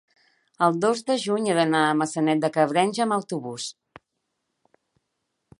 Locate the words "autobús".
3.21-3.71